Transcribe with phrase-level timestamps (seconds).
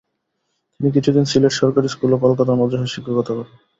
[0.73, 3.47] তিনি কিছুদিন সিলেট সরকারি স্কুল ও কলকাতা মাদ্রাসায় শিক্ষকতা করেন।